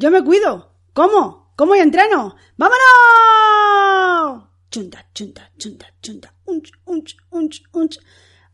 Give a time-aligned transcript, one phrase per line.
[0.00, 0.76] Yo me cuido.
[0.92, 1.52] ¿Cómo?
[1.56, 2.36] ¿Cómo y entreno?
[2.56, 4.44] ¡Vámonos!
[4.70, 6.32] Chunta, chunta, chunta, chunta.
[6.44, 7.98] Unch, unch, unch, unch.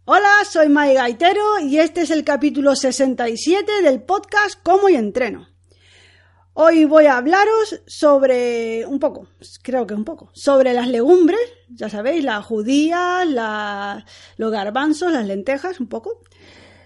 [0.07, 5.47] Hola, soy Mai Gaitero y este es el capítulo 67 del podcast Cómo y entreno.
[6.55, 9.29] Hoy voy a hablaros sobre un poco,
[9.63, 13.27] creo que un poco, sobre las legumbres, ya sabéis, las judías,
[14.39, 16.23] los garbanzos, las lentejas, un poco.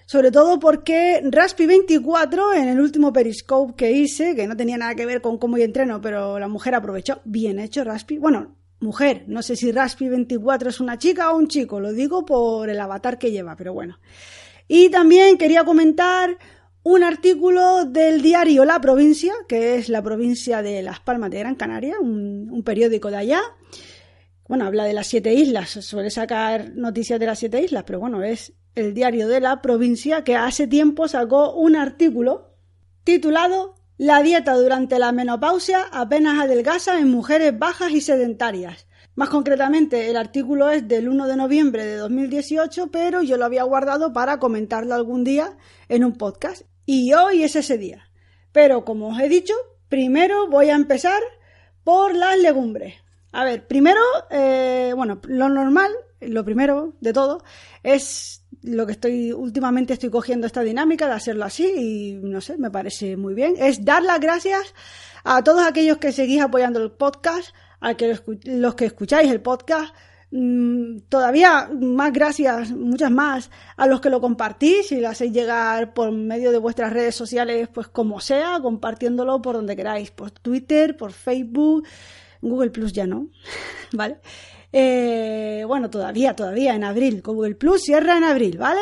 [0.09, 5.05] Sobre todo porque Raspi24, en el último Periscope que hice, que no tenía nada que
[5.05, 7.21] ver con cómo y entreno, pero la mujer aprovechó.
[7.27, 8.17] Bien hecho, Raspi.
[8.17, 12.71] Bueno, mujer, no sé si Raspi24 es una chica o un chico, lo digo por
[12.71, 13.99] el avatar que lleva, pero bueno.
[14.67, 16.39] Y también quería comentar
[16.85, 21.55] un artículo del diario La Provincia, que es la provincia de Las Palmas de Gran
[21.55, 23.43] Canaria, un, periódico de allá.
[24.49, 28.23] Bueno, habla de las siete islas, suele sacar noticias de las siete islas, pero bueno,
[28.23, 32.55] es el diario de la provincia que hace tiempo sacó un artículo
[33.05, 38.87] titulado La dieta durante la menopausia apenas adelgaza en mujeres bajas y sedentarias.
[39.15, 43.65] Más concretamente, el artículo es del 1 de noviembre de 2018, pero yo lo había
[43.65, 45.59] guardado para comentarlo algún día
[45.91, 46.63] en un podcast.
[46.87, 48.09] Y hoy es ese día.
[48.53, 49.53] Pero como os he dicho,
[49.91, 51.21] primero voy a empezar
[51.85, 52.95] por las legumbres.
[53.33, 57.43] A ver, primero, eh, bueno, lo normal, lo primero de todo,
[57.83, 62.57] es lo que estoy últimamente estoy cogiendo esta dinámica de hacerlo así y no sé,
[62.57, 63.55] me parece muy bien.
[63.59, 64.75] Es dar las gracias
[65.25, 69.95] a todos aquellos que seguís apoyando el podcast, a que los que escucháis el podcast,
[70.31, 75.93] mm, todavía más gracias, muchas más, a los que lo compartís y lo hacéis llegar
[75.93, 80.97] por medio de vuestras redes sociales, pues como sea, compartiéndolo por donde queráis, por Twitter,
[80.97, 81.87] por Facebook,
[82.41, 83.29] Google Plus ya no,
[83.93, 84.19] ¿vale?
[84.73, 88.81] Eh, bueno, todavía, todavía en abril, Google Plus cierra en abril, ¿vale?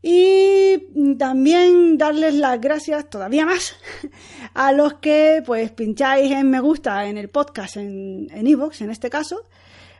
[0.00, 3.76] Y también darles las gracias todavía más
[4.54, 8.90] a los que pues pincháis en me gusta en el podcast en Evox, en, en
[8.90, 9.46] este caso.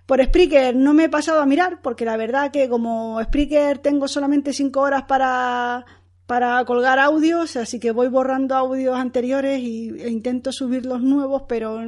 [0.06, 4.08] Por Spreaker no me he pasado a mirar porque la verdad que como Spreaker tengo
[4.08, 5.86] solamente 5 horas para,
[6.26, 11.44] para colgar audios, así que voy borrando audios anteriores y, e intento subir los nuevos,
[11.48, 11.80] pero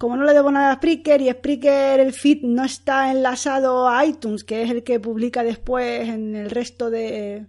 [0.00, 4.02] como no le debo nada a Spreaker y Spreaker el feed no está enlazado a
[4.06, 7.44] iTunes, que es el que publica después en el resto de,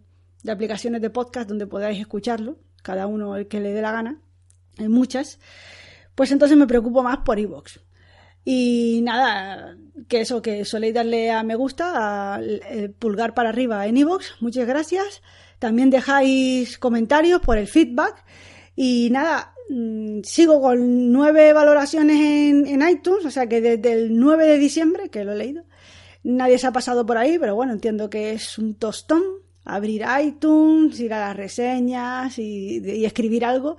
[0.46, 4.22] aplicaciones de podcast donde podáis escucharlo, cada uno el que le dé la gana,
[4.78, 5.40] hay muchas,
[6.14, 7.80] pues entonces me preocupo más por iVoox.
[8.44, 9.78] Y nada,
[10.10, 14.68] que eso, que soléis darle a me gusta, al pulgar para arriba en iVoox, muchas
[14.68, 15.22] gracias.
[15.58, 18.26] También dejáis comentarios por el feedback.
[18.76, 19.54] Y nada,
[20.24, 25.24] sigo con nueve valoraciones en, iTunes, o sea que desde el 9 de diciembre, que
[25.24, 25.64] lo he leído,
[26.24, 29.24] nadie se ha pasado por ahí, pero bueno, entiendo que es un tostón
[29.64, 33.78] abrir iTunes, ir a las reseñas y, escribir algo.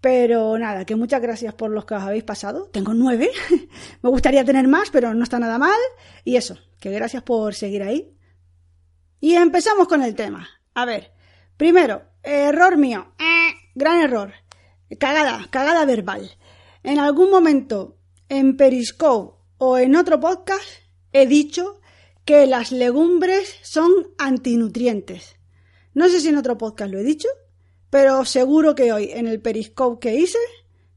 [0.00, 2.68] Pero nada, que muchas gracias por los que os habéis pasado.
[2.70, 3.30] Tengo nueve.
[4.02, 5.80] Me gustaría tener más, pero no está nada mal.
[6.24, 8.14] Y eso, que gracias por seguir ahí.
[9.20, 10.46] Y empezamos con el tema.
[10.74, 11.12] A ver,
[11.56, 13.14] primero, error mío.
[13.18, 14.34] Eh, gran error
[14.98, 16.30] cagada, cagada verbal.
[16.82, 17.96] En algún momento
[18.28, 20.64] en Periscope o en otro podcast
[21.12, 21.80] he dicho
[22.24, 25.36] que las legumbres son antinutrientes.
[25.92, 27.28] No sé si en otro podcast lo he dicho,
[27.90, 30.38] pero seguro que hoy en el Periscope que hice,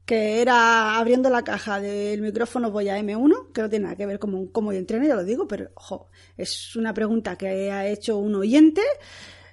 [0.04, 4.18] que era abriendo la caja del micrófono Voya M1, que no tiene nada que ver
[4.18, 8.16] con cómo yo entreno, ya lo digo, pero ojo, es una pregunta que ha hecho
[8.16, 8.82] un oyente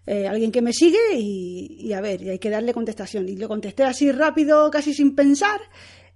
[0.06, 3.28] eh, alguien que me sigue y, a ver, y hay que darle contestación.
[3.28, 5.60] Y le contesté así rápido, casi sin pensar,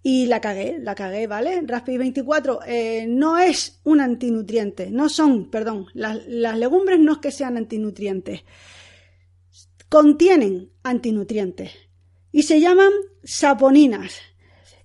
[0.04, 1.62] y la cagué, la cagué, ¿vale?
[1.66, 7.18] Raspi 24 eh, no es un antinutriente, no son, perdón, las, las legumbres no es
[7.18, 8.44] que sean antinutrientes,
[9.90, 11.72] contienen antinutrientes
[12.32, 12.92] y se llaman
[13.24, 14.14] saponinas.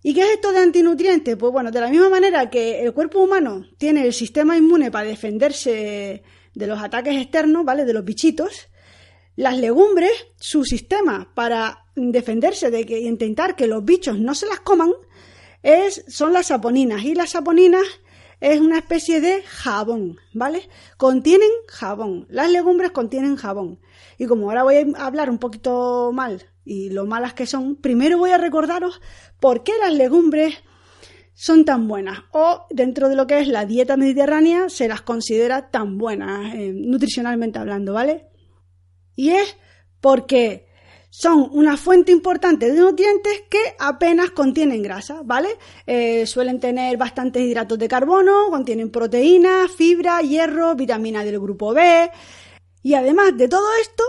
[0.02, 1.36] ¿Y qué es esto de antinutrientes?
[1.36, 5.08] Pues bueno, de la misma manera que el cuerpo humano tiene el sistema inmune para
[5.08, 6.22] defenderse
[6.54, 7.86] de los ataques externos, ¿vale?
[7.86, 8.68] De los bichitos,
[9.36, 14.60] las legumbres, su sistema para defenderse de que intentar que los bichos no se las
[14.60, 14.92] coman,
[15.62, 17.04] es, son las saponinas.
[17.04, 17.86] Y las saponinas
[18.40, 20.68] es una especie de jabón, ¿vale?
[20.96, 22.26] Contienen jabón.
[22.28, 23.80] Las legumbres contienen jabón.
[24.18, 28.18] Y como ahora voy a hablar un poquito mal y lo malas que son, primero
[28.18, 29.00] voy a recordaros
[29.40, 30.56] por qué las legumbres
[31.34, 35.70] son tan buenas o dentro de lo que es la dieta mediterránea se las considera
[35.70, 38.28] tan buenas, eh, nutricionalmente hablando, ¿vale?
[39.16, 39.56] Y es
[40.00, 40.66] porque
[41.10, 45.50] son una fuente importante de nutrientes que apenas contienen grasa, ¿vale?
[45.86, 52.10] Eh, suelen tener bastantes hidratos de carbono, contienen proteínas, fibra, hierro, vitamina del grupo B.
[52.82, 54.02] Y además de todo esto,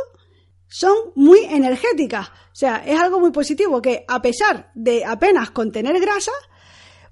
[0.67, 2.29] son muy energéticas.
[2.29, 6.31] O sea, es algo muy positivo que a pesar de apenas contener grasa,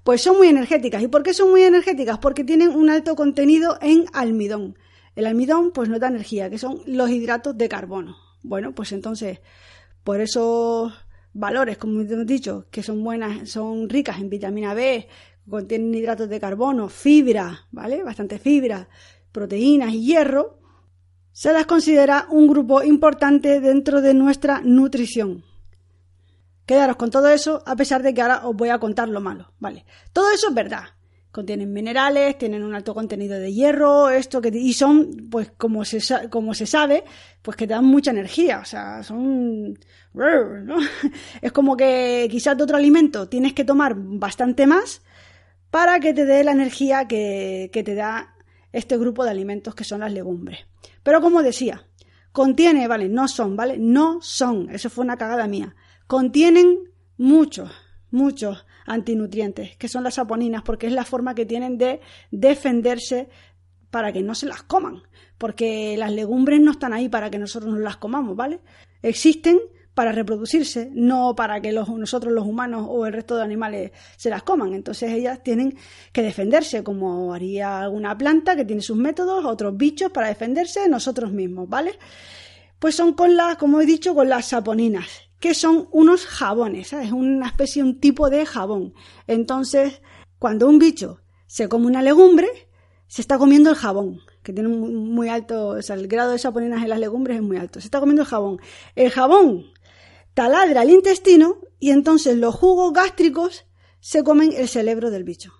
[0.02, 1.02] pues son muy energéticas.
[1.02, 2.18] ¿Y por qué son muy energéticas?
[2.18, 4.76] Porque tienen un alto contenido en almidón.
[5.14, 8.16] El almidón pues no da energía, que son los hidratos de carbono.
[8.42, 9.40] Bueno, pues entonces,
[10.02, 10.92] por esos
[11.32, 15.08] valores, como hemos dicho, que son buenas, son ricas en vitamina B,
[15.48, 18.02] contienen hidratos de carbono, fibra, ¿vale?
[18.02, 18.88] Bastante fibra,
[19.32, 20.58] proteínas y hierro,
[21.32, 25.44] se las considera un grupo importante dentro de nuestra nutrición.
[26.64, 29.52] Quedaros con todo eso, a pesar de que ahora os voy a contar lo malo,
[29.58, 29.84] ¿vale?
[30.12, 30.84] Todo eso es verdad.
[31.34, 36.28] Contienen minerales, tienen un alto contenido de hierro, esto que y son, pues como se,
[36.30, 37.02] como se sabe,
[37.42, 39.76] pues que te dan mucha energía, o sea, son
[40.14, 40.76] ¿no?
[41.42, 45.02] Es como que quizás de otro alimento tienes que tomar bastante más
[45.72, 48.36] para que te dé la energía que, que te da
[48.70, 50.60] este grupo de alimentos que son las legumbres.
[51.02, 51.84] Pero como decía,
[52.30, 53.76] contiene, vale, no son, ¿vale?
[53.76, 55.74] No son, eso fue una cagada mía.
[56.06, 56.78] Contienen
[57.16, 57.72] muchos,
[58.12, 62.00] muchos antinutrientes, que son las saponinas, porque es la forma que tienen de
[62.30, 63.28] defenderse
[63.90, 65.02] para que no se las coman,
[65.38, 68.60] porque las legumbres no están ahí para que nosotros nos las comamos, ¿vale?
[69.02, 69.58] Existen
[69.94, 74.42] para reproducirse, no para que nosotros los humanos o el resto de animales se las
[74.42, 74.74] coman.
[74.74, 75.76] Entonces ellas tienen
[76.12, 81.32] que defenderse, como haría alguna planta que tiene sus métodos, otros bichos para defenderse, nosotros
[81.32, 81.92] mismos, ¿vale?
[82.80, 87.12] Pues son con las, como he dicho, con las saponinas, que son unos jabones, es
[87.12, 88.94] una especie, un tipo de jabón.
[89.26, 90.00] Entonces,
[90.38, 92.48] cuando un bicho se come una legumbre,
[93.08, 96.82] se está comiendo el jabón, que tiene muy alto, o sea, el grado de saponinas
[96.82, 97.78] en las legumbres es muy alto.
[97.78, 98.58] Se está comiendo el jabón.
[98.94, 99.66] El jabón
[100.32, 103.66] taladra el intestino y entonces los jugos gástricos
[104.00, 105.52] se comen el cerebro del bicho.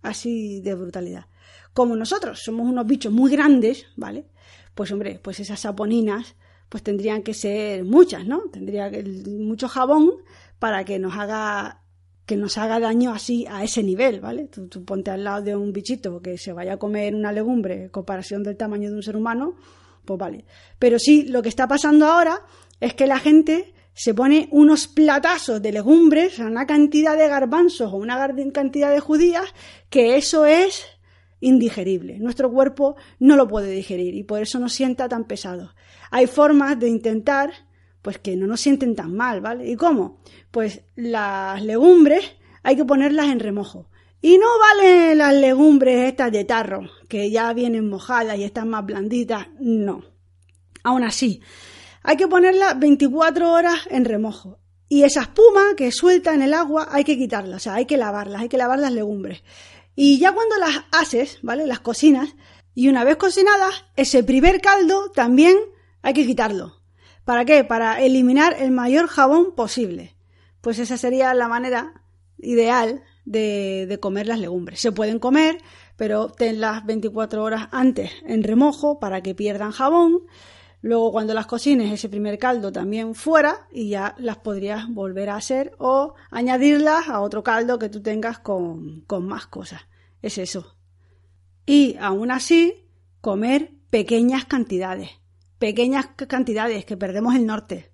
[0.00, 1.26] Así de brutalidad.
[1.74, 4.30] Como nosotros somos unos bichos muy grandes, ¿vale?
[4.74, 6.36] Pues hombre, pues esas saponinas
[6.68, 8.42] pues tendrían que ser muchas, ¿no?
[8.52, 8.90] Tendría
[9.38, 10.12] mucho jabón
[10.58, 11.82] para que nos haga
[12.26, 14.48] que nos haga daño así a ese nivel, ¿vale?
[14.48, 17.88] Tú, ponte al lado de un bichito que se vaya a comer una legumbre en
[17.88, 19.54] comparación del tamaño de un ser humano,
[20.04, 20.44] pues vale.
[20.80, 22.42] Pero sí, lo que está pasando ahora
[22.80, 27.96] es que la gente se pone unos platazos de legumbres, una cantidad de garbanzos o
[27.96, 28.18] una
[28.52, 29.54] cantidad de judías,
[29.88, 30.84] que eso es
[31.38, 32.18] indigerible.
[32.18, 35.74] Nuestro cuerpo no lo puede digerir y por eso nos sienta tan pesado.
[36.10, 37.52] Hay formas de intentar
[38.06, 39.68] pues que no nos sienten tan mal, ¿vale?
[39.68, 40.20] ¿Y cómo?
[40.52, 43.88] Pues las legumbres hay que ponerlas en remojo.
[44.20, 48.86] Y no valen las legumbres estas de tarro, que ya vienen mojadas y están más
[48.86, 50.04] blanditas, no.
[50.84, 51.40] Aún así,
[52.04, 54.60] hay que ponerla 24 horas en remojo.
[54.88, 57.96] Y esa espuma que suelta en el agua hay que quitarla, o sea, hay que
[57.96, 59.42] lavarlas, hay que lavar las legumbres.
[59.96, 61.66] Y ya cuando las haces, ¿vale?
[61.66, 62.36] Las cocinas,
[62.72, 65.56] y una vez cocinadas, ese primer caldo también
[66.06, 66.76] hay que quitarlo.
[67.24, 67.64] ¿Para qué?
[67.64, 70.14] Para eliminar el mayor jabón posible.
[70.60, 72.04] Pues esa sería la manera
[72.38, 74.80] ideal de, de comer las legumbres.
[74.80, 75.58] Se pueden comer,
[75.96, 80.22] pero tenlas 24 horas antes en remojo para que pierdan jabón
[80.86, 85.34] Luego cuando las cocines ese primer caldo también fuera y ya las podrías volver a
[85.34, 89.80] hacer o añadirlas a otro caldo que tú tengas con, con más cosas.
[90.22, 90.76] Es eso.
[91.66, 92.88] Y aún así,
[93.20, 95.10] comer pequeñas cantidades.
[95.58, 97.92] Pequeñas cantidades que perdemos el norte.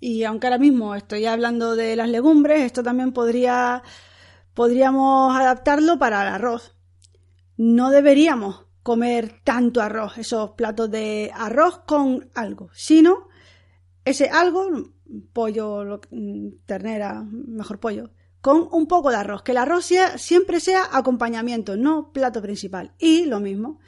[0.00, 3.82] Y aunque ahora mismo estoy hablando de las legumbres, esto también podría
[4.54, 6.74] podríamos adaptarlo para el arroz.
[7.56, 13.28] No deberíamos comer tanto arroz, esos platos de arroz con algo, sino
[14.04, 14.68] ese algo,
[15.32, 16.00] pollo,
[16.66, 22.12] ternera, mejor pollo, con un poco de arroz, que el arroz siempre sea acompañamiento, no
[22.12, 22.92] plato principal.
[22.98, 23.78] Y lo mismo,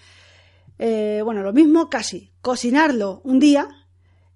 [0.78, 3.68] eh, bueno, lo mismo casi, cocinarlo un día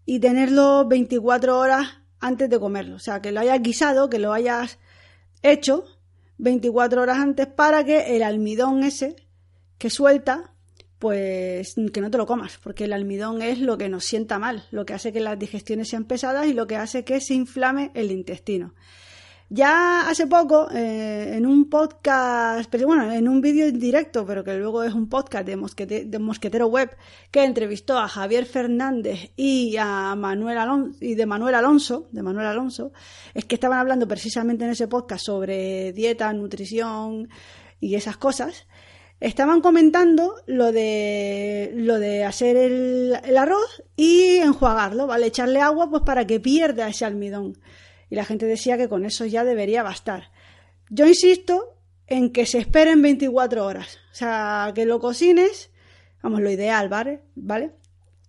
[0.04, 1.88] y tenerlo 24 horas
[2.20, 4.78] antes de comerlo, o sea, que lo hayas guisado, que lo hayas
[5.42, 5.84] hecho
[6.38, 9.16] 24 horas antes para que el almidón ese
[9.78, 10.54] que suelta,
[10.98, 14.66] pues que no te lo comas, porque el almidón es lo que nos sienta mal,
[14.70, 17.92] lo que hace que las digestiones sean pesadas y lo que hace que se inflame
[17.94, 18.74] el intestino.
[19.50, 24.44] Ya hace poco, eh, en un podcast, pero bueno, en un vídeo en directo, pero
[24.44, 26.96] que luego es un podcast de, de Mosquetero Web,
[27.30, 32.46] que entrevistó a Javier Fernández y a Manuel Alonso, y de Manuel Alonso, de Manuel
[32.46, 32.92] Alonso,
[33.32, 37.30] es que estaban hablando precisamente en ese podcast sobre dieta, nutrición
[37.80, 38.66] y esas cosas
[39.20, 45.26] estaban comentando lo de lo de hacer el, arroz y enjuagarlo, ¿vale?
[45.26, 47.58] Echarle agua pues para que pierda ese almidón.
[48.10, 50.30] Y la gente decía que con eso ya debería bastar.
[50.90, 51.74] Yo insisto
[52.06, 53.98] en que se esperen 24 horas.
[54.12, 55.70] O sea, que lo cocines,
[56.22, 57.20] vamos, lo ideal, ¿vale?
[57.34, 57.72] ¿Vale?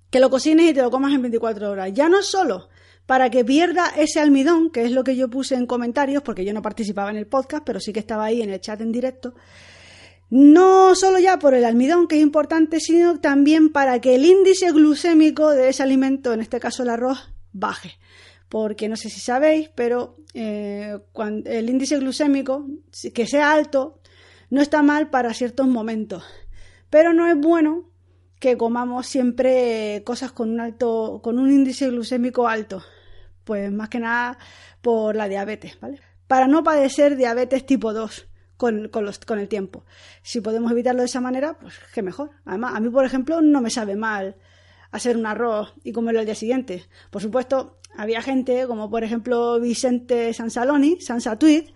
[0.09, 1.91] que lo cocines y te lo comas en 24 horas.
[1.93, 2.69] Ya no solo
[3.05, 6.53] para que pierda ese almidón, que es lo que yo puse en comentarios, porque yo
[6.53, 9.33] no participaba en el podcast, pero sí que estaba ahí en el chat en directo.
[10.29, 14.71] No solo ya por el almidón, que es importante, sino también para que el índice
[14.71, 17.98] glucémico de ese alimento, en este caso el arroz, baje.
[18.50, 20.98] Porque no sé si sabéis, pero eh,
[21.46, 22.65] el índice glucémico,
[23.13, 24.00] que sea alto,
[24.50, 26.24] no está mal para ciertos momentos.
[26.89, 27.89] Pero no es bueno
[28.39, 32.84] que comamos siempre cosas con un alto, con un índice glucémico alto.
[33.44, 34.38] Pues más que nada
[34.82, 36.01] por la diabetes, ¿vale?
[36.27, 38.27] Para no padecer diabetes tipo 2
[38.58, 39.86] con, con el tiempo.
[40.22, 42.32] Si podemos evitarlo de esa manera, pues qué mejor.
[42.46, 44.36] Además, a mí, por ejemplo, no me sabe mal
[44.91, 46.86] hacer un arroz y comerlo al día siguiente.
[47.10, 51.68] Por supuesto, había gente, como por ejemplo Vicente Sansaloni, Sansatuit,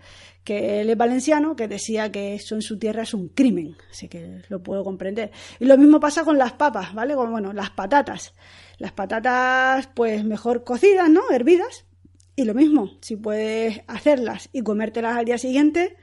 [0.42, 4.08] que él es valenciano, que decía que eso en su tierra es un crimen, así
[4.08, 5.32] que lo puedo comprender.
[5.60, 7.14] Y lo mismo pasa con las papas, ¿vale?
[7.14, 8.32] bueno, las patatas.
[8.78, 11.22] Las patatas, pues mejor cocidas, ¿no?
[11.30, 11.84] Hervidas.
[12.36, 15.94] Y lo mismo, si puedes hacerlas y comértelas al día siguiente,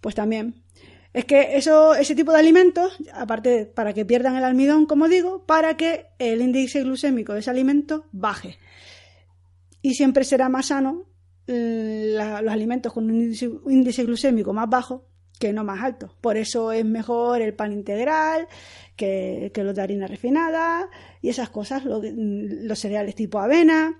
[0.00, 0.64] pues también.
[1.12, 5.46] Es que eso, ese tipo de alimentos, aparte para que pierdan el almidón, como digo,
[5.46, 8.58] para que el índice glucémico de ese alimento baje.
[9.82, 11.06] Y siempre será más sano
[11.46, 15.06] los alimentos con un índice, glucémico más bajo
[15.38, 16.14] que no más alto.
[16.20, 18.46] Por eso es mejor el pan integral
[18.94, 20.88] que, los de harina refinada
[21.22, 23.98] y esas cosas, los cereales tipo avena.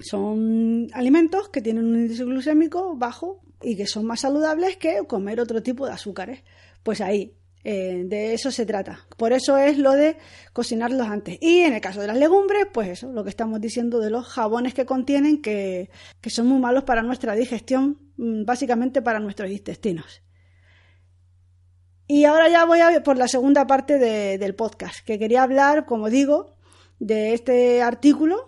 [0.00, 5.40] Son alimentos que tienen un índice glucémico bajo y que son más saludables que comer
[5.40, 6.42] otro tipo de azúcares.
[6.82, 9.00] Pues ahí, eh, de eso se trata.
[9.16, 10.16] Por eso es lo de
[10.52, 11.38] cocinarlos antes.
[11.40, 14.26] Y en el caso de las legumbres, pues eso, lo que estamos diciendo de los
[14.26, 15.90] jabones que contienen, que,
[16.26, 20.22] son muy malos para nuestra digestión, mm, básicamente para nuestros intestinos.
[22.06, 26.08] Y ahora ya voy a por la segunda parte del podcast, que quería hablar, como
[26.08, 26.56] digo,
[26.98, 28.46] de este artículo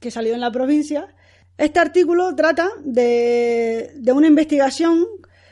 [0.00, 1.14] que salió en la provincia.
[1.56, 5.06] Este artículo trata de, de una investigación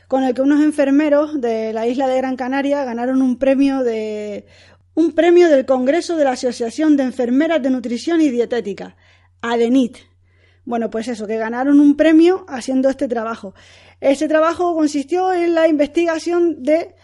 [0.08, 4.46] con el que unos enfermeros de la isla de Gran Canaria ganaron un premio de
[4.94, 8.96] un premio del Congreso de la Asociación de Enfermeras de Nutrición y Dietética,
[9.42, 9.98] ADENIT.
[10.64, 13.54] Bueno, pues eso, que ganaron un premio haciendo este trabajo.
[14.00, 16.96] Este trabajo consistió en la investigación de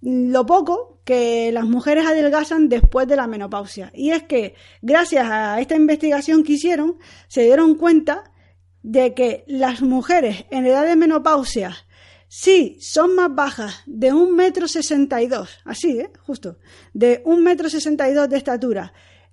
[0.00, 3.90] lo poco que las mujeres adelgazan después de la menopausia.
[3.94, 8.32] Y es que, gracias a esta investigación que hicieron, se dieron cuenta
[8.82, 11.76] de que las mujeres en edad de menopausia
[12.32, 16.12] Sí, son más bajas, de un metro sesenta y dos, así, ¿eh?
[16.20, 16.58] Justo,
[16.94, 18.92] de un metro sesenta y dos de estatura.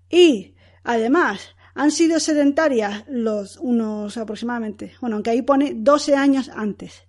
[0.10, 7.04] Y, además, han sido sedentarias los unos aproximadamente, bueno, aunque ahí pone 12 años antes.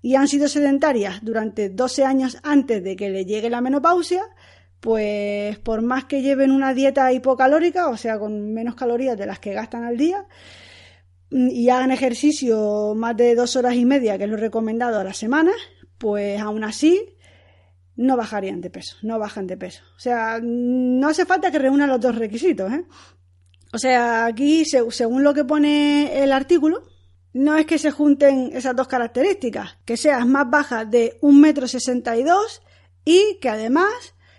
[0.00, 4.22] Y han sido sedentarias durante 12 años antes de que le llegue la menopausia,
[4.80, 9.40] pues por más que lleven una dieta hipocalórica, o sea, con menos calorías de las
[9.40, 10.24] que gastan al día,
[11.30, 15.12] y hagan ejercicio más de dos horas y media, que es lo recomendado a la
[15.12, 15.52] semana,
[15.98, 17.14] pues aún así
[17.96, 19.82] no bajarían de peso, no bajan de peso.
[19.96, 22.84] O sea, no hace falta que reúnan los dos requisitos, ¿eh?
[23.72, 26.84] O sea, aquí, según lo que pone el artículo,
[27.34, 31.68] no es que se junten esas dos características, que seas más baja de un metro
[31.68, 32.62] sesenta y dos
[33.04, 33.92] y que además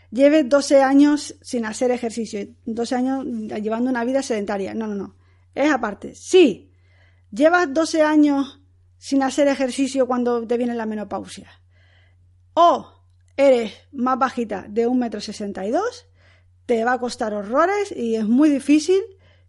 [0.10, 3.26] lleves 12 años sin hacer ejercicio, 12 años
[3.62, 4.74] llevando una vida sedentaria.
[4.74, 5.16] No, no, no.
[5.54, 6.16] Es aparte.
[6.16, 6.69] Sí,
[7.32, 8.62] llevas 12 años
[8.98, 11.50] sin hacer ejercicio cuando te viene la menopausia,
[12.54, 13.04] o
[13.38, 16.08] eres más bajita de un metro sesenta y dos,
[16.66, 19.02] te va a costar horrores y es muy difícil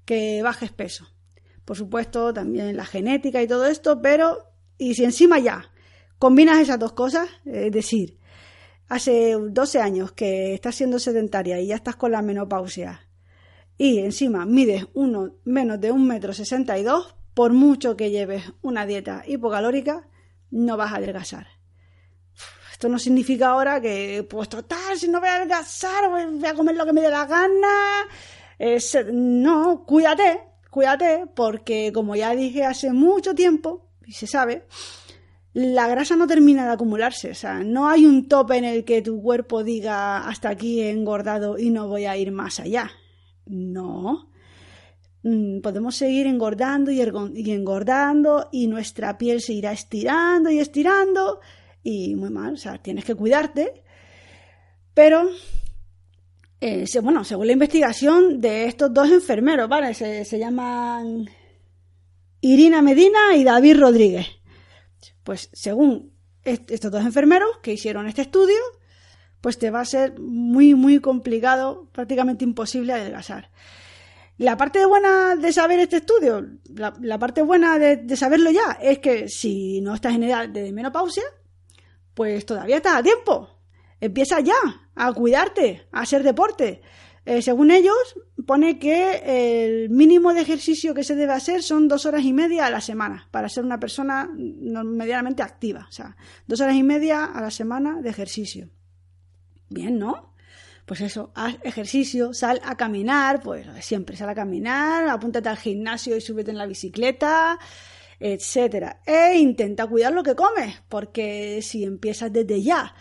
[0.04, 1.08] que bajes peso.
[1.64, 5.70] Por supuesto, también la genética y todo esto, pero y si encima ya
[6.18, 8.18] combinas esas dos cosas, es decir,
[8.88, 13.08] hace 12 años que estás siendo sedentaria y ya estás con la menopausia
[13.76, 18.44] y encima mides uno menos de un metro sesenta y dos, por mucho que lleves
[18.60, 20.06] una dieta hipocalórica,
[20.50, 21.46] no vas a adelgazar.
[22.70, 26.76] Esto no significa ahora que, pues total, si no voy a adelgazar, voy a comer
[26.76, 28.06] lo que me dé la gana.
[29.10, 34.66] no, cuídate, cuídate, porque como ya dije hace mucho tiempo, y se sabe,
[35.54, 37.30] la grasa no termina de acumularse.
[37.30, 41.56] O sea, no hay un tope en el que tu cuerpo diga hasta aquí engordado
[41.56, 42.90] y no voy a ir más allá.
[43.46, 44.29] No.
[45.22, 51.40] Mm, podemos seguir engordando y, engordando y nuestra piel se irá estirando y estirando
[51.82, 53.82] y muy mal, o sea, tienes que cuidarte.
[54.94, 55.28] Pero,
[56.60, 59.94] eh, bueno, según la investigación de estos dos enfermeros, ¿vale?
[59.94, 61.28] Se, se llaman
[62.40, 64.26] Irina Medina y David Rodríguez.
[65.22, 66.12] Pues según
[66.44, 68.56] estos dos enfermeros que hicieron este estudio,
[69.42, 73.50] pues te va a ser muy, muy complicado, prácticamente imposible adelgazar.
[74.40, 76.42] La parte buena de saber este estudio,
[76.74, 81.24] la, parte buena de, saberlo ya, es que si no estás en edad de menopausia,
[82.14, 83.50] pues todavía estás a tiempo.
[84.00, 84.56] Empieza ya
[84.94, 86.80] a cuidarte, a hacer deporte.
[87.26, 87.94] Eh, según ellos,
[88.46, 92.64] pone que el mínimo de ejercicio que se debe hacer son dos horas y media
[92.64, 95.84] a la semana para ser una persona medianamente activa.
[95.86, 96.16] O sea,
[96.46, 98.70] dos horas y media a la semana de ejercicio.
[99.68, 100.29] Bien, ¿no?
[100.90, 106.16] Pues eso, haz ejercicio, sal a caminar, pues siempre, sal a caminar, apúntate al gimnasio
[106.16, 107.60] y súbete en la bicicleta,
[108.18, 109.00] etcétera.
[109.06, 112.92] E intenta cuidar lo que comes, porque si empiezas desde ya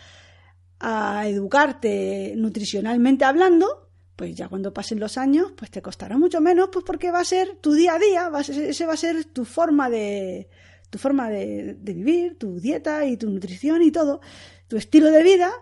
[0.78, 6.68] a educarte nutricionalmente hablando, pues ya cuando pasen los años, pues te costará mucho menos,
[6.72, 9.24] pues porque va a ser tu día a día, va a ese va a ser
[9.24, 10.48] tu forma de
[10.90, 14.20] tu forma de vivir, tu dieta y tu nutrición y todo,
[14.68, 15.52] tu estilo de vida,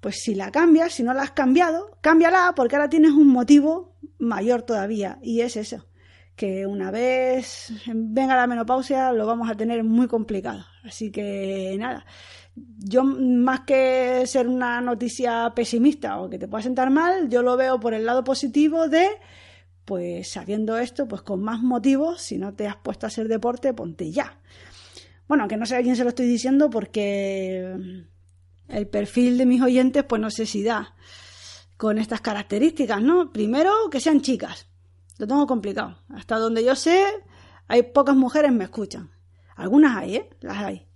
[0.00, 3.96] pues si la cambias, si no la has cambiado, cámbiala porque ahora tienes un motivo
[4.18, 5.86] mayor todavía y es eso,
[6.36, 10.64] que una vez venga la menopausia lo vamos a tener muy complicado.
[10.84, 12.06] Así que nada,
[12.78, 17.56] yo más que ser una noticia pesimista o que te pueda sentar mal, yo lo
[17.56, 19.08] veo por el lado positivo de,
[19.84, 23.74] pues sabiendo esto, pues con más motivos, si no te has puesto a hacer deporte,
[23.74, 24.38] ponte ya.
[25.26, 28.06] Bueno, aunque no sé a quién se lo estoy diciendo porque
[28.68, 30.94] el perfil de mis oyentes, pues no sé si da
[31.76, 33.32] con estas características, ¿no?
[33.32, 34.66] Primero, que sean chicas.
[35.18, 35.98] Lo tengo complicado.
[36.14, 37.04] Hasta donde yo sé,
[37.66, 39.10] hay pocas mujeres me escuchan.
[39.56, 40.30] Algunas hay, ¿eh?
[40.40, 40.86] Las hay.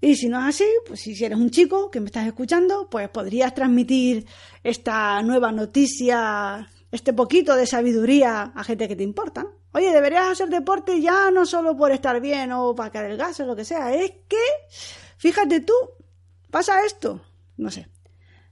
[0.00, 3.08] Y si no es así, pues si eres un chico que me estás escuchando, pues
[3.08, 4.26] podrías transmitir
[4.62, 9.46] esta nueva noticia, este poquito de sabiduría a gente que te importa.
[9.72, 13.40] Oye, deberías hacer deporte ya no solo por estar bien o para caer el gas
[13.40, 14.36] o lo que sea, es que,
[15.16, 15.74] fíjate tú,
[16.50, 17.20] ¿Pasa esto?
[17.56, 17.88] No sé.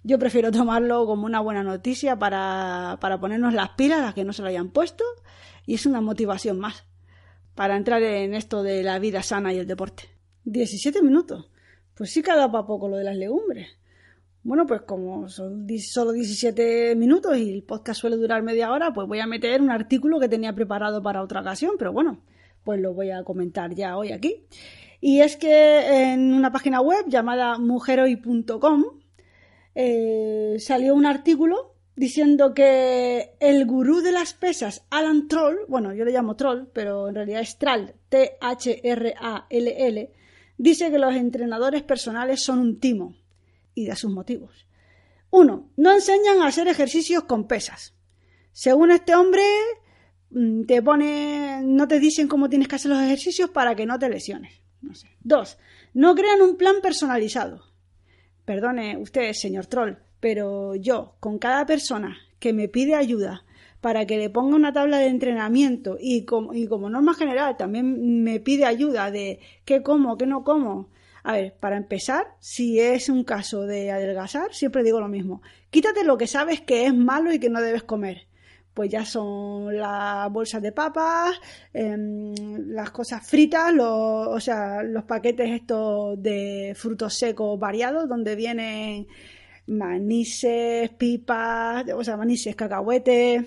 [0.02, 4.32] Yo prefiero tomarlo como una buena noticia para, para ponernos las pilas, las que no
[4.32, 5.04] se lo hayan puesto,
[5.64, 6.84] y es una motivación más
[7.54, 10.04] para entrar en esto de la vida sana y el deporte.
[10.44, 11.50] 17 minutos.
[11.94, 13.68] Pues sí que dado para poco lo de las legumbres.
[14.42, 19.08] Bueno, pues como son solo 17 minutos y el podcast suele durar media hora, pues
[19.08, 22.20] voy a meter un artículo que tenía preparado para otra ocasión, pero bueno,
[22.62, 24.44] pues lo voy a comentar ya hoy aquí.
[25.00, 28.84] Y es que en una página web llamada mujeroy.com
[29.74, 36.04] eh, salió un artículo diciendo que el gurú de las pesas, Alan Troll, bueno, yo
[36.04, 38.92] le llamo Troll, pero en realidad es Trall, T-H-R-A-L-L,
[40.58, 43.16] dice que los entrenadores personales son un timo
[43.74, 44.66] y da sus motivos.
[45.30, 47.94] Uno, no enseñan a hacer ejercicios con pesas.
[48.52, 49.42] Según este hombre,
[50.30, 53.98] mm, te pone, no te dicen cómo tienes que hacer los ejercicios para que no
[53.98, 54.65] te lesiones.
[55.22, 55.58] Dos,
[55.94, 57.64] no crean un plan personalizado.
[58.44, 63.44] Perdone usted, señor Troll, pero yo, con cada persona que me pide ayuda
[63.80, 68.22] para que le ponga una tabla de entrenamiento y como, y como norma general también
[68.22, 70.88] me pide ayuda de qué como, qué no como.
[71.22, 75.42] A ver, para empezar, si es un caso de adelgazar, siempre digo lo mismo.
[75.70, 78.28] Quítate lo que sabes que es malo y que no debes comer
[78.76, 81.40] pues ya son las bolsas de papas,
[81.72, 82.34] em,
[82.68, 83.88] las cosas fritas, los,
[84.28, 89.06] o sea, los paquetes estos de frutos secos variados, donde vienen
[89.68, 93.46] manises, pipas, o sea, manises, cacahuetes,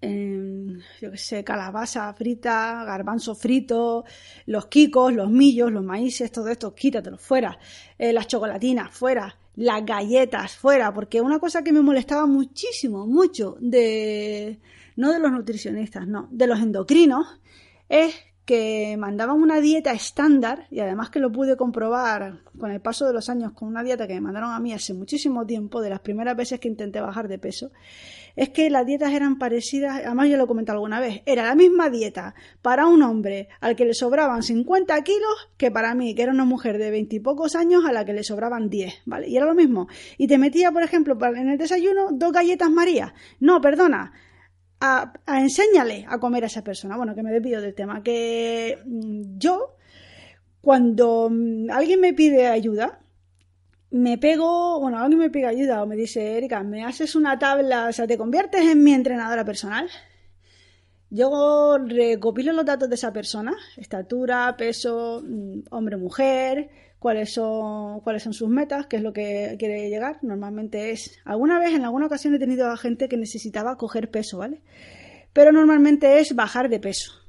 [0.00, 4.04] em, yo qué sé, calabaza frita, garbanzo frito,
[4.46, 7.58] los quicos, los millos, los maíces, todo esto, quítatelos fuera,
[7.98, 13.56] eh, las chocolatinas fuera, las galletas fuera, porque una cosa que me molestaba muchísimo, mucho
[13.60, 14.58] de,
[14.96, 17.40] no de los nutricionistas, no, de los endocrinos,
[17.88, 18.14] es
[18.44, 23.14] que mandaban una dieta estándar, y además que lo pude comprobar con el paso de
[23.14, 26.00] los años con una dieta que me mandaron a mí hace muchísimo tiempo, de las
[26.00, 27.70] primeras veces que intenté bajar de peso,
[28.36, 31.90] es que las dietas eran parecidas, además yo lo comenté alguna vez, era la misma
[31.90, 36.32] dieta para un hombre al que le sobraban 50 kilos que para mí, que era
[36.32, 39.28] una mujer de veintipocos años a la que le sobraban 10, ¿vale?
[39.28, 39.88] Y era lo mismo.
[40.18, 43.14] Y te metía, por ejemplo, en el desayuno dos galletas María.
[43.40, 44.12] No, perdona,
[44.80, 46.96] a, enséñale a comer a esa persona.
[46.96, 48.02] Bueno, que me despido del tema.
[48.02, 49.76] Que mm, yo,
[50.60, 53.00] cuando mm, alguien me pide ayuda,
[53.94, 57.86] me pego, bueno, alguien me pide ayuda o me dice, Erika, ¿me haces una tabla?
[57.88, 59.88] O sea, ¿te conviertes en mi entrenadora personal?
[61.10, 68.24] Yo recopilo los datos de esa persona, estatura, peso, mm, hombre, mujer, cuáles son, cuáles
[68.24, 70.18] son sus metas, qué es lo que quiere llegar.
[70.22, 74.38] Normalmente es, alguna vez, en alguna ocasión he tenido a gente que necesitaba coger peso,
[74.38, 74.60] ¿vale?
[75.32, 77.23] Pero normalmente es bajar de peso.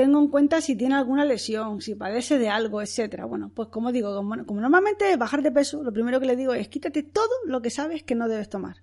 [0.00, 3.26] Tengo en cuenta si tiene alguna lesión, si padece de algo, etcétera.
[3.26, 6.68] Bueno, pues como digo, como, normalmente bajar de peso, lo primero que le digo es
[6.68, 8.76] quítate todo lo que sabes que no debes tomar.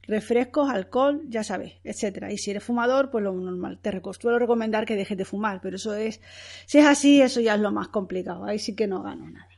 [0.00, 2.32] refrescos, alcohol, ya sabes, etcétera.
[2.32, 3.78] Y si eres fumador, pues lo normal.
[3.82, 6.22] Te suelo recomendar que dejes de fumar, pero eso es,
[6.64, 8.46] si es así, eso ya es lo más complicado.
[8.46, 9.50] Ahí sí que no gano nada.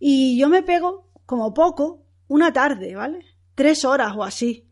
[0.00, 3.20] Y yo me pego, como poco, una tarde, ¿vale?
[3.54, 4.66] Tres horas o así,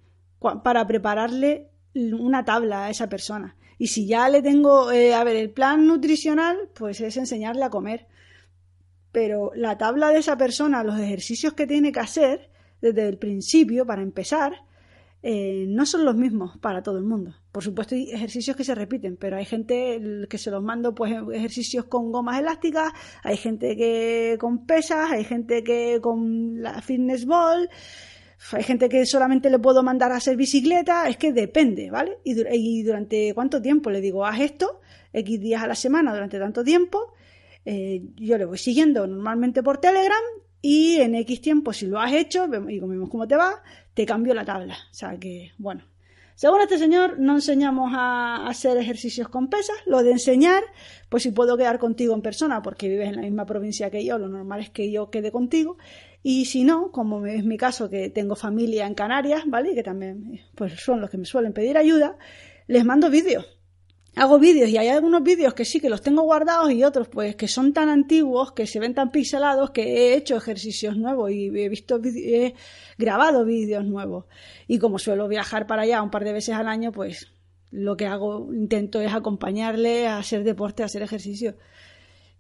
[0.64, 3.54] para prepararle una tabla a esa persona.
[3.78, 7.70] Y si ya le tengo, eh, a ver, el plan nutricional, pues es enseñarle a
[7.70, 8.06] comer.
[9.12, 13.87] Pero la tabla de esa persona, los ejercicios que tiene que hacer desde el principio,
[13.87, 14.64] para empezar,
[15.26, 17.34] eh, no son los mismos para todo el mundo.
[17.50, 21.14] Por supuesto, hay ejercicios que se repiten, pero hay gente que se los mando, pues,
[21.32, 27.24] ejercicios con gomas elásticas, hay gente que con pesas, hay gente que con la fitness
[27.24, 27.70] ball,
[28.52, 32.18] hay gente que solamente le puedo mandar a hacer bicicleta, es que depende, ¿vale?
[32.24, 34.80] Y, durante cuánto tiempo le digo, haz esto,
[35.12, 37.14] X días a la semana durante tanto tiempo,
[37.64, 40.22] eh, yo le voy siguiendo normalmente por Telegram
[40.61, 43.62] y en X tiempo, si lo has hecho, y vemos cómo te va,
[43.94, 44.76] te cambio la tabla.
[44.90, 45.85] O sea que, bueno.
[46.37, 49.76] Según este señor, no enseñamos a hacer ejercicios con pesas.
[49.87, 50.64] Lo de enseñar,
[51.09, 54.18] pues si puedo quedar contigo en persona porque vives en la misma provincia que yo,
[54.18, 55.76] lo normal es que yo quede contigo.
[56.26, 59.74] Y si no, como es mi caso, que tengo familia en Canarias, ¿vale?
[59.74, 62.16] Que también pues son los que me suelen pedir ayuda,
[62.66, 63.44] les mando vídeos.
[64.16, 67.37] Hago vídeos y hay algunos vídeos que sí que los tengo guardados y otros pues
[67.37, 71.48] que son tan antiguos que se ven tan pixelados que he hecho ejercicios nuevos y
[71.48, 72.54] he visto he
[72.96, 74.24] grabado vídeos nuevos.
[74.66, 77.32] Y como suelo viajar para allá un par de veces al año pues
[77.70, 81.56] lo que hago intento es acompañarle a hacer deporte a hacer ejercicio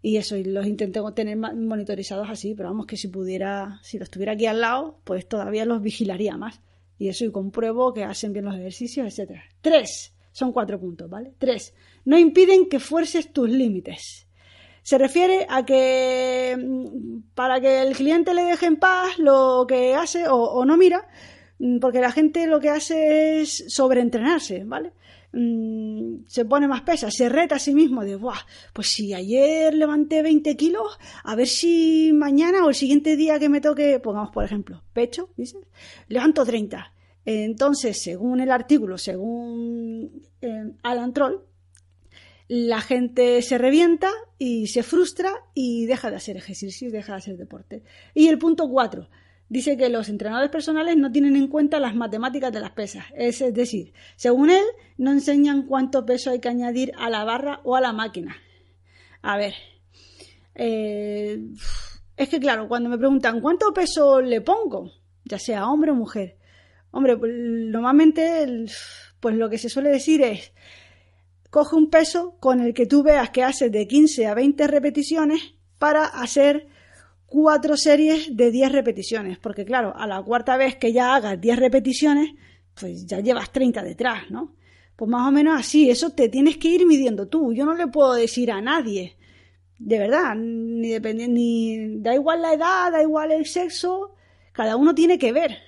[0.04, 4.10] y eso y los intento tener monitorizados así pero vamos que si pudiera si los
[4.10, 6.60] tuviera aquí al lado pues todavía los vigilaría más
[6.98, 11.32] y eso y compruebo que hacen bien los ejercicios etcétera tres son cuatro puntos, ¿vale?
[11.38, 14.26] Tres, no impiden que fuerces tus límites.
[14.82, 19.94] Se refiere a que mm, para que el cliente le deje en paz lo que
[19.94, 21.06] hace o, no mira,
[21.60, 24.92] mm, porque la gente lo que hace es sobreentrenarse, ¿vale?
[25.36, 28.38] Mm, se pone más pesa, se reta a sí mismo de, Buah,
[28.72, 33.48] pues si ayer levanté 20 kilos, a ver si mañana o el siguiente día que
[33.48, 35.60] me toque, pongamos por ejemplo, pecho, ¿dices?
[36.06, 36.92] Levanto 30.
[37.24, 41.40] Entonces, según el artículo, según eh, Alan Troll,
[42.46, 47.18] la gente se revienta y se frustra y deja de hacer ejercicio y deja de
[47.18, 47.82] hacer deporte.
[48.14, 49.08] Y el punto 4
[49.48, 53.04] dice que los entrenadores personales no tienen en cuenta las matemáticas de las pesas.
[53.14, 54.64] Es, decir, según él,
[54.96, 58.36] no enseñan cuánto peso hay que añadir a la barra o a la máquina.
[59.22, 59.54] A ver,
[60.54, 61.40] eh,
[62.16, 64.92] es que claro, cuando me preguntan cuánto peso le pongo,
[65.24, 66.36] ya sea hombre o mujer,
[66.94, 68.66] Hombre, pues, normalmente
[69.18, 70.52] pues lo que se suele decir es
[71.50, 75.54] coge un peso con el que tú veas que haces de 15 a 20 repeticiones
[75.80, 76.68] para hacer
[77.34, 81.58] cuatro series de 10 repeticiones, porque claro, a la cuarta vez que ya hagas 10
[81.58, 82.30] repeticiones,
[82.78, 84.54] pues ya llevas 30 detrás, ¿no?
[84.94, 87.52] Pues más o menos así, eso te tienes que ir midiendo tú.
[87.52, 89.16] Yo no le puedo decir a nadie,
[89.80, 94.14] de verdad, ni depende, ni da igual la edad, da igual el sexo,
[94.52, 95.58] cada uno tiene que ver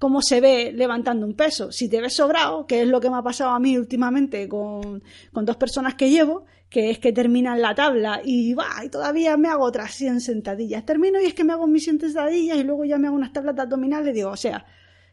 [0.00, 1.70] cómo se ve levantando un peso.
[1.70, 5.02] Si te ves sobrado, que es lo que me ha pasado a mí últimamente con,
[5.30, 9.48] dos personas que llevo, que es que terminan la tabla y va, y todavía me
[9.48, 10.86] hago otras 100 sentadillas.
[10.86, 13.34] Termino y es que me hago mis 100 sentadillas y luego ya me hago unas
[13.34, 14.14] tablas abdominales.
[14.14, 14.64] Digo, o sea,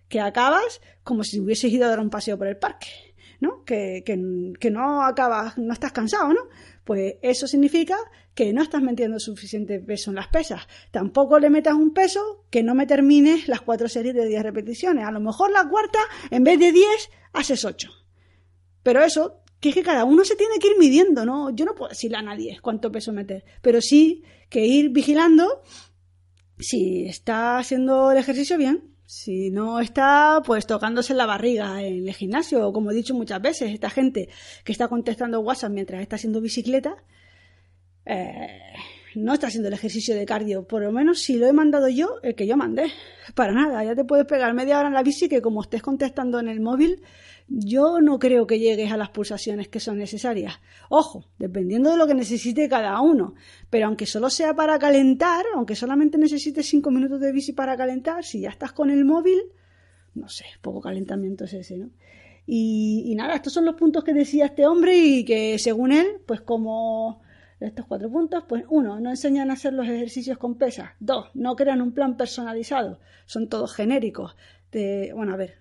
[0.07, 2.87] que acabas como si hubieses ido a dar un paseo por el parque,
[3.41, 3.65] ¿no?
[3.65, 4.17] Que, que,
[4.57, 6.43] que no acabas, no estás cansado, ¿no?
[6.85, 7.97] Pues eso significa
[8.37, 10.67] que no estás metiendo suficiente peso en las pesas.
[10.91, 15.05] Tampoco le metas un peso que no me termines las cuatro series de 10 repeticiones.
[15.05, 15.97] A lo mejor la cuarta,
[16.29, 16.85] en vez de 10,
[17.33, 17.89] haces 8.
[18.83, 21.49] Pero eso, que es que cada uno se tiene que ir midiendo, ¿no?
[21.49, 25.63] Yo no puedo decirle a nadie cuánto peso meter, pero sí que ir vigilando
[26.59, 32.13] si está haciendo el ejercicio bien, si no está, pues tocándose la barriga en el
[32.13, 34.29] gimnasio, como he dicho muchas veces, esta gente
[34.63, 37.03] que está contestando WhatsApp mientras está haciendo bicicleta,
[38.07, 38.61] eh,
[39.17, 40.67] no está haciendo el ejercicio de cardio.
[40.67, 42.91] Por lo menos si lo he mandado yo, el que yo mandé.
[43.35, 46.39] Para nada, ya te puedes pegar media hora en la bici que como estés contestando
[46.39, 47.01] en el móvil,
[47.47, 50.59] yo no creo que llegues a las pulsaciones que son necesarias.
[50.89, 53.35] Ojo, dependiendo de lo que necesite cada uno.
[53.69, 58.23] Pero aunque solo sea para calentar, aunque solamente necesites cinco minutos de bici para calentar,
[58.23, 59.39] si ya estás con el móvil,
[60.13, 61.89] no sé, poco calentamiento es ese, ¿no?
[62.49, 66.21] Y, y nada, estos son los puntos que decía este hombre y que según él,
[66.25, 67.21] pues como
[67.59, 70.91] estos cuatro puntos, pues uno, no enseñan a hacer los ejercicios con pesas.
[70.99, 74.35] Dos, no crean un plan personalizado, son todos genéricos.
[75.13, 75.55] Bueno, a ver,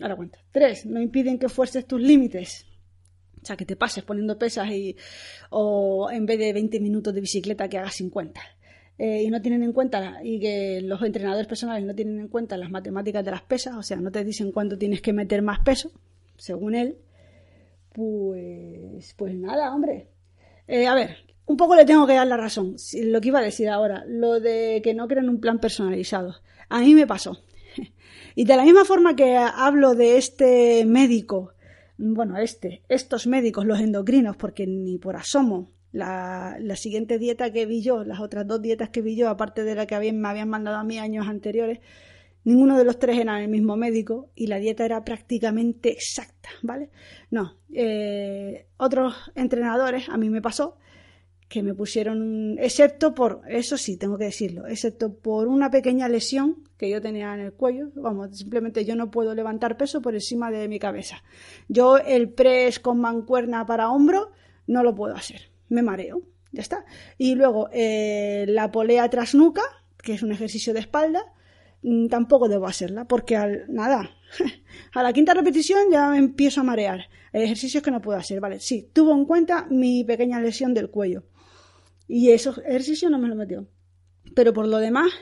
[0.00, 0.38] Ahora cuenta.
[0.52, 2.66] Tres, no impiden que fuerces tus límites.
[3.42, 4.96] O sea, que te pases poniendo pesas y,
[5.50, 8.40] o en vez de 20 minutos de bicicleta que hagas 50.
[8.98, 12.58] eh, y no tienen en cuenta, y que los entrenadores personales no tienen en cuenta
[12.58, 15.60] las matemáticas de las pesas, o sea, no te dicen cuánto tienes que meter más
[15.60, 15.90] peso,
[16.36, 16.98] según él,
[17.94, 20.08] pues, pues nada, hombre.
[20.68, 21.16] Eh, a ver,
[21.50, 24.38] un poco le tengo que dar la razón, lo que iba a decir ahora, lo
[24.38, 26.36] de que no crean un plan personalizado.
[26.68, 27.42] A mí me pasó.
[28.36, 31.54] Y de la misma forma que hablo de este médico,
[31.98, 37.82] bueno, este, estos médicos, los endocrinos, porque ni por asomo la, siguiente dieta que vi
[37.82, 40.76] yo, las otras dos dietas que vi yo, aparte de la que me habían mandado
[40.76, 41.80] a mí años anteriores,
[42.44, 46.90] ninguno de los tres era el mismo médico y la dieta era prácticamente exacta, ¿vale?
[47.32, 50.78] No, eh, otros entrenadores, a mí me pasó,
[51.50, 56.62] que me pusieron, excepto por, eso sí, tengo que decirlo, excepto por una pequeña lesión
[56.78, 60.52] que yo tenía en el cuello, vamos, simplemente yo no puedo levantar peso por encima
[60.52, 61.24] de mi cabeza.
[61.68, 64.30] Yo el press con mancuerna para hombro
[64.68, 66.84] no lo puedo hacer, me mareo, ya está.
[67.18, 69.62] Y luego eh, la polea tras nuca,
[70.00, 71.20] que es un ejercicio de espalda,
[71.82, 74.08] mm, tampoco debo hacerla, porque al, nada,
[74.94, 77.08] a la quinta repetición ya empiezo a marear.
[77.32, 78.60] Hay ejercicios que no puedo hacer, ¿vale?
[78.60, 81.24] Sí, tuvo en cuenta mi pequeña lesión del cuello.
[82.12, 83.68] Y esos ejercicios no me lo metió.
[84.34, 85.12] Pero por lo demás,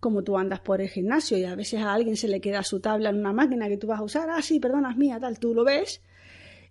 [0.00, 2.80] como tú andas por el gimnasio y a veces a alguien se le queda su
[2.80, 5.38] tabla en una máquina que tú vas a usar, ah, sí, perdona, es mía, tal,
[5.38, 6.00] tú lo ves.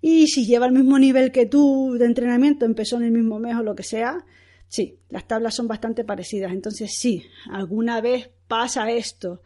[0.01, 3.55] Y si lleva el mismo nivel que tú de entrenamiento, empezó en el mismo mes
[3.55, 4.25] o lo que sea,
[4.67, 6.51] sí, las tablas son bastante parecidas.
[6.51, 9.43] Entonces sí, alguna vez pasa esto.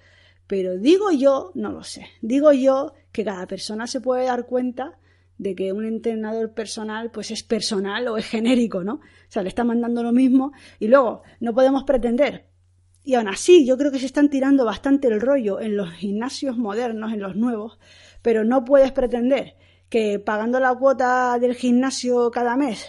[0.48, 4.98] Pero digo yo, no lo sé, digo yo que cada persona se puede dar cuenta
[5.40, 8.96] de que un entrenador personal pues es personal o es genérico, ¿no?
[8.96, 12.46] O sea, le está mandando lo mismo y luego no podemos pretender.
[13.04, 16.58] Y aún así, yo creo que se están tirando bastante el rollo en los gimnasios
[16.58, 17.80] modernos, en los nuevos,
[18.22, 19.56] pero no puedes pretender
[19.90, 22.86] que pagando la cuota del gimnasio cada mes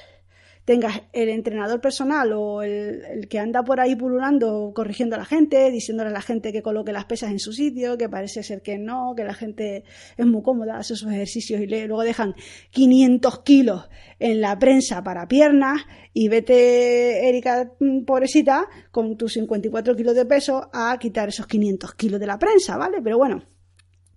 [0.70, 5.68] tengas el entrenador personal o el, que anda por ahí pululando, corrigiendo a la gente,
[5.72, 8.78] diciéndole a la gente que coloque las pesas en su sitio, que parece ser que
[8.78, 9.82] no, que la gente
[10.16, 12.36] es muy cómoda, hace esos ejercicios y luego dejan
[12.70, 13.88] 500 kilos
[14.20, 15.80] en la prensa para piernas
[16.14, 21.96] y vete, Erika, mm, pobrecita, con tus 54 kilos de peso a quitar esos 500
[21.96, 22.98] kilos de la prensa, ¿vale?
[23.02, 23.42] Pero bueno,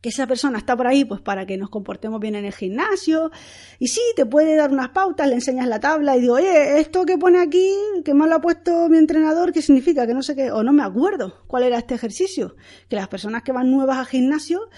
[0.04, 3.32] que esa persona está por ahí pues para que nos comportemos bien en el gimnasio.
[3.80, 7.06] Y sí, te puede dar unas pautas, le enseñas la tabla y digo, oye, esto
[7.06, 10.06] que pone aquí, que me lo ha puesto mi entrenador, ¿qué significa?
[10.06, 12.58] Que no sé qué, o no me acuerdo cuál era este ejercicio,
[12.90, 14.70] que las personas que van nuevas al gimnasio,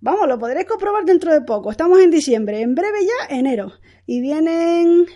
[0.00, 3.74] vamos, lo podréis comprobar dentro de poco, estamos en diciembre, en breve ya enero.
[4.06, 5.06] Y vienen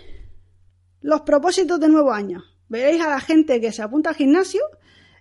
[1.01, 2.45] los propósitos de nuevo año.
[2.69, 4.61] Veréis a la gente que se apunta al gimnasio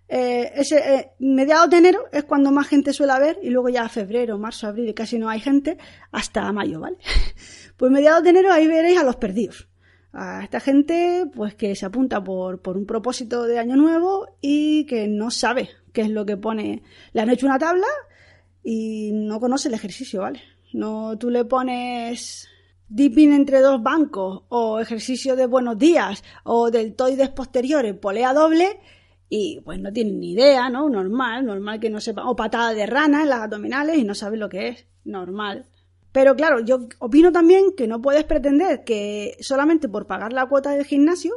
[0.08, 3.88] eh, ese, eh, mediados de enero es cuando más gente suele haber y luego ya
[3.90, 5.76] febrero, marzo, abril casi no hay gente
[6.10, 6.96] hasta mayo, ¿vale?
[7.76, 9.68] Pues mediados de enero ahí veréis a los perdidos.
[10.12, 14.84] A esta gente pues que se apunta por, por un propósito de año nuevo y
[14.86, 16.82] que no sabe qué es lo que pone.
[17.12, 17.86] Le han hecho una tabla
[18.64, 20.40] y no conoce el ejercicio, ¿vale?
[20.72, 22.48] No, tú le pones
[22.88, 28.80] dipping entre dos bancos o ejercicio de buenos días o deltoides posteriores, polea doble
[29.28, 30.88] y pues no tienen ni idea, ¿no?
[30.88, 34.36] Normal, normal que no sepa, o patada de rana en las abdominales y no sabe
[34.36, 35.66] lo que es, normal.
[36.12, 40.70] Pero claro, yo opino también que no puedes pretender que solamente por pagar la cuota
[40.70, 41.34] del gimnasio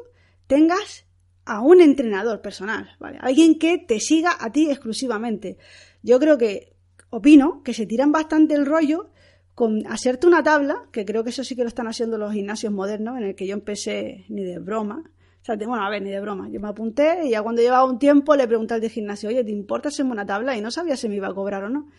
[0.48, 1.06] tengas
[1.46, 3.18] a un entrenador personal, ¿vale?
[3.22, 5.58] Alguien que te siga a ti exclusivamente.
[6.02, 6.74] Yo creo que,
[7.10, 9.10] opino que se tiran bastante el rollo
[9.54, 12.72] con hacerte una tabla, que creo que eso sí que lo están haciendo los gimnasios
[12.72, 16.12] modernos, en el que yo empecé ni de broma, o sea, bueno, a ver, ni
[16.12, 16.50] de broma.
[16.50, 19.44] Yo me apunté y ya cuando llevaba un tiempo le pregunté al de gimnasio, oye,
[19.44, 20.56] ¿te importa hacerme una tabla?
[20.56, 21.90] Y no sabía si me iba a cobrar o no.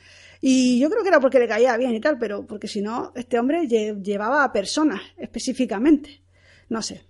[0.41, 3.13] Y yo creo que era porque le caía bien y tal, pero porque si no,
[3.17, 6.23] este hombre llevaba a personas específicamente.
[6.69, 7.03] No sé.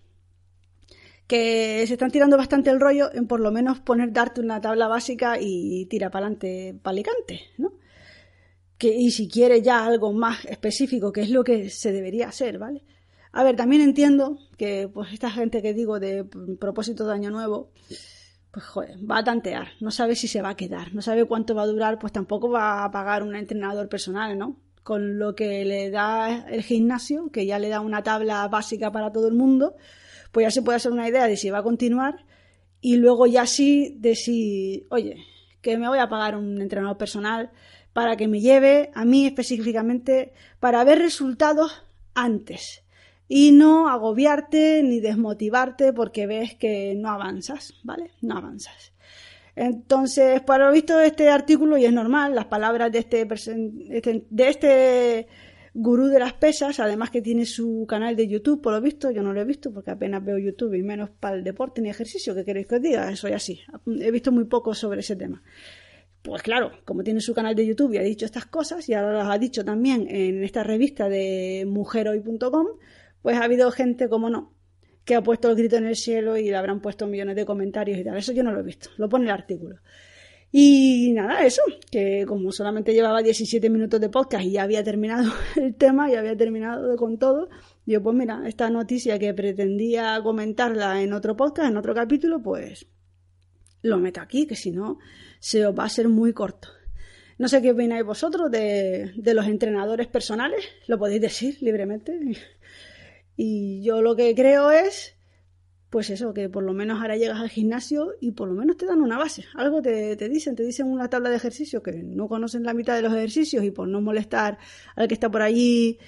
[1.27, 4.89] Que se están tirando bastante el rollo en por lo menos poner, darte una tabla
[4.89, 7.75] básica y tira para adelante palicante, ¿no?
[8.79, 12.59] Que, y si quiere ya algo más específico, que es lo que se debería hacer,
[12.59, 12.83] ¿vale?
[13.33, 16.25] A ver, también entiendo que pues esta gente que digo de
[16.61, 17.71] propósito de año nuevo,
[18.51, 21.55] pues joder, va a tantear, no sabe si se va a quedar, no sabe cuánto
[21.55, 24.61] va a durar, pues tampoco va a pagar un entrenador personal, ¿no?
[24.83, 29.11] Con lo que le da el gimnasio, que ya le da una tabla básica para
[29.13, 29.77] todo el mundo,
[30.31, 32.27] pues ya se puede hacer una idea de si va a continuar
[32.83, 35.25] y luego ya sí de si, oye,
[35.63, 37.51] que me voy a pagar un entrenador personal
[37.95, 42.82] para que me lleve a mí específicamente para ver resultados antes
[43.35, 48.11] y no agobiarte ni desmotivarte porque ves que no avanzas, ¿vale?
[48.21, 48.93] No avanzas.
[49.57, 53.27] Entonces, para lo visto, este artículo, y es normal, las palabras de este,
[53.89, 55.29] este, de este
[55.73, 59.23] gurú de las pesas, además que tiene su canal de YouTube, por lo visto, yo
[59.23, 62.35] no lo he visto porque apenas veo YouTube y menos para el deporte ni ejercicio,
[62.35, 63.17] ¿qué queréis que os diga?
[63.17, 63.61] Soy así,
[63.99, 65.43] he visto muy poco sobre ese tema.
[66.21, 69.25] Pues claro, como tiene su canal de YouTube y ha dicho estas cosas, y ahora
[69.25, 72.67] las ha dicho también en esta revista de mujerhoy.com,
[73.23, 74.55] pues ha habido gente, como no,
[75.05, 77.99] que ha puesto el grito en el cielo y le habrán puesto millones de comentarios
[77.99, 78.17] y tal.
[78.17, 79.77] Eso yo no lo he visto, lo pone el artículo.
[80.55, 85.33] Y nada, eso, que como solamente llevaba 17 minutos de podcast y ya había terminado
[85.57, 87.49] el tema, y había terminado con todo,
[87.87, 92.87] yo pues mira, esta noticia que pretendía comentarla en otro podcast, en otro capítulo, pues
[93.81, 94.99] lo meto aquí, que si no
[95.41, 96.69] se os va a ser muy corto.
[97.39, 102.13] No sé qué opináis vosotros de, de los entrenadores personales, lo podéis decir libremente.
[103.37, 105.17] Y yo lo que creo es
[105.93, 108.87] pues eso, que por lo menos ahora llegas al gimnasio y por lo menos te
[108.87, 109.45] dan una base.
[109.55, 113.03] Algo te, dicen, te dicen una tabla de ejercicios que no conocen la mitad de
[113.03, 114.57] los ejercicios y por no molestar
[114.97, 115.99] al que está por allí,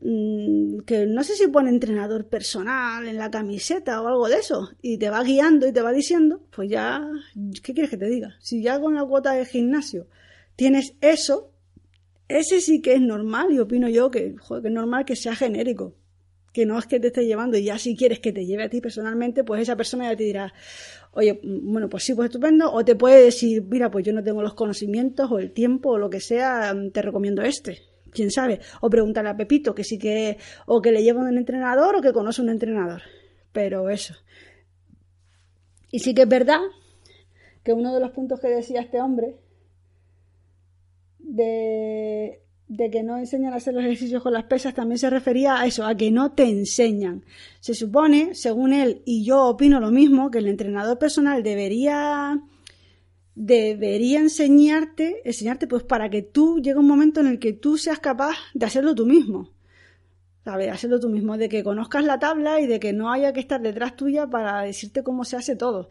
[0.00, 4.70] mm, que no sé si pone entrenador personal en la camiseta o algo de eso,
[4.82, 7.04] y te va guiando y te va diciendo, pues ya,
[7.64, 8.36] ¿qué quieres que te diga?
[8.38, 10.06] Si ya con la cuota de gimnasio
[10.54, 11.50] tienes eso,
[12.28, 15.97] ese sí que es normal y opino yo que, que es normal que sea genérico
[16.58, 18.68] que no es que te esté llevando y ya si quieres que te lleve a
[18.68, 20.52] ti personalmente, pues esa persona ya te dirá,
[21.12, 24.42] oye, bueno, pues sí, pues estupendo, o te puede decir, mira, pues yo no tengo
[24.42, 28.90] los conocimientos o el tiempo o lo que sea, te recomiendo este, quién sabe, o
[28.90, 32.42] preguntarle a Pepito que sí que, o que le lleva un entrenador o que conoce
[32.42, 33.02] un entrenador,
[33.52, 34.14] pero eso.
[35.92, 36.58] Y sí que es verdad
[37.62, 39.36] que uno de los puntos que decía este hombre
[41.20, 45.60] de de que no enseñan a hacer los ejercicios con las pesas también se refería
[45.60, 47.24] a eso, a que no te enseñan.
[47.60, 52.40] Se supone, según él, y yo opino lo mismo, que el entrenador personal debería
[53.34, 58.00] debería enseñarte, enseñarte pues para que tú llegue un momento en el que tú seas
[58.00, 59.50] capaz de hacerlo tú mismo.
[60.44, 60.72] ¿Sabes?
[60.72, 63.60] Hacerlo tú mismo, de que conozcas la tabla y de que no haya que estar
[63.60, 65.88] detrás tuya para decirte cómo se hace todo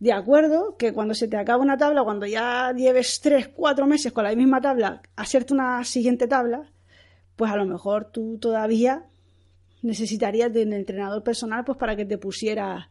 [0.00, 4.12] de acuerdo que cuando se te acaba una tabla, cuando ya lleves tres, cuatro meses
[4.12, 6.70] con la misma tabla, hacerte una siguiente tabla,
[7.36, 9.04] pues a lo mejor tú todavía
[9.82, 12.90] necesitarías de un entrenador personal pues para que te pusiera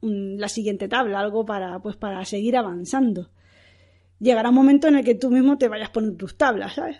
[0.00, 3.30] la siguiente tabla, algo para pues para seguir avanzando.
[4.20, 6.98] Llegará un momento en el que tú mismo te vayas poniendo tus tablas, ¿sabes?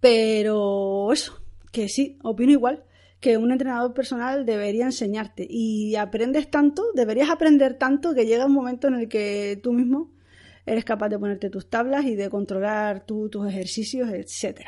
[0.00, 1.40] Pero eso,
[1.72, 2.84] que sí, opino igual
[3.22, 5.46] que un entrenador personal debería enseñarte.
[5.48, 10.10] Y aprendes tanto, deberías aprender tanto que llega un momento en el que tú mismo
[10.66, 14.62] eres capaz de ponerte tus tablas y de controlar tus ejercicios, etc.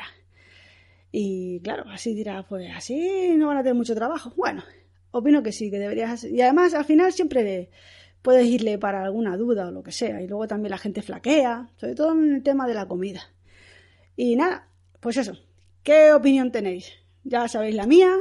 [1.11, 4.31] Y claro, así dirás, pues así no van a tener mucho trabajo.
[4.37, 4.63] Bueno,
[5.11, 6.31] opino que sí, que deberías hacer.
[6.31, 7.69] Y además, al final siempre
[8.21, 10.21] puedes irle para alguna duda o lo que sea.
[10.21, 13.21] Y luego también la gente flaquea, sobre todo en el tema de la comida.
[14.15, 14.69] Y nada,
[15.01, 15.37] pues eso.
[15.83, 17.04] ¿Qué opinión tenéis?
[17.25, 18.15] Ya sabéis la mía,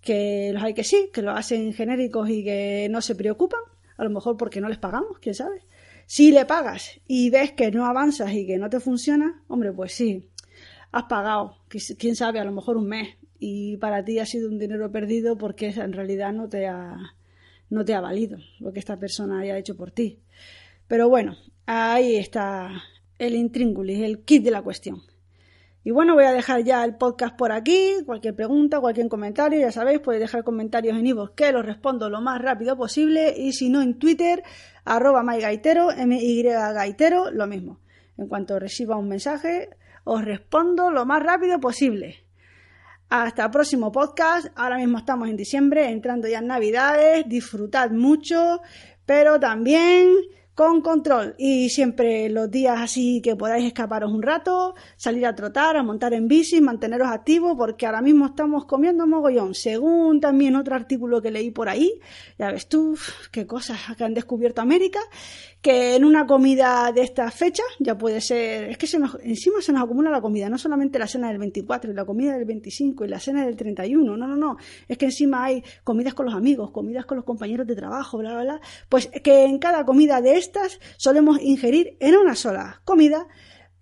[0.00, 3.60] que los hay que sí, que lo hacen genéricos y que no se preocupan,
[3.96, 5.62] a lo mejor porque no les pagamos, quién sabe.
[6.06, 9.92] Si le pagas y ves que no avanzas y que no te funciona, hombre, pues
[9.92, 10.28] sí,
[10.90, 11.58] has pagado,
[11.98, 15.36] quién sabe, a lo mejor un mes y para ti ha sido un dinero perdido
[15.36, 16.96] porque en realidad no te ha,
[17.70, 20.18] no te ha valido lo que esta persona haya hecho por ti.
[20.88, 22.82] Pero bueno, ahí está
[23.18, 25.02] el intríngulis, el kit de la cuestión.
[25.84, 27.96] Y bueno, voy a dejar ya el podcast por aquí.
[28.06, 32.20] Cualquier pregunta, cualquier comentario, ya sabéis, podéis dejar comentarios en Ivo que los respondo lo
[32.20, 33.34] más rápido posible.
[33.36, 34.44] Y si no, en Twitter,
[34.84, 37.80] arroba mygaitero, my gaitero, lo mismo.
[38.16, 39.70] En cuanto reciba un mensaje,
[40.04, 42.26] os respondo lo más rápido posible.
[43.08, 44.46] Hasta el próximo podcast.
[44.54, 47.28] Ahora mismo estamos en diciembre, entrando ya en Navidades.
[47.28, 48.60] Disfrutad mucho,
[49.04, 50.14] pero también
[50.54, 55.76] con control y siempre los días así que podáis escaparos un rato, salir a trotar,
[55.76, 59.54] a montar en bici, manteneros activos porque ahora mismo estamos comiendo mogollón.
[59.54, 61.98] Según también otro artículo que leí por ahí,
[62.38, 62.96] ya ves tú
[63.30, 65.00] qué cosas que han descubierto América,
[65.62, 69.62] que en una comida de estas fechas ya puede ser, es que se nos, encima
[69.62, 72.44] se nos acumula la comida, no solamente la cena del 24 y la comida del
[72.44, 74.56] 25 y la cena del 31, no, no, no,
[74.88, 78.32] es que encima hay comidas con los amigos, comidas con los compañeros de trabajo, bla,
[78.32, 83.26] bla, bla, pues que en cada comida de estas solemos ingerir en una sola comida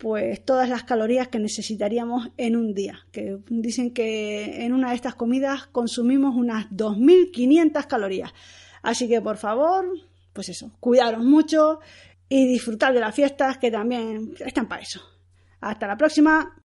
[0.01, 3.01] pues todas las calorías que necesitaríamos en un día.
[3.13, 8.33] Que dicen que en una de estas comidas consumimos unas 2.500 calorías.
[8.83, 9.85] Así que por favor,
[10.33, 11.81] pues eso, cuidaros mucho
[12.31, 15.03] y disfrutar de las fiestas que también están para eso.
[15.61, 16.57] Hasta la próxima.